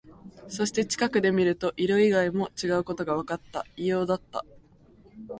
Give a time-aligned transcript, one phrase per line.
[0.47, 3.67] そして、近くで見ると、色以外も違うことがわかった。
[3.77, 4.43] 異様だった。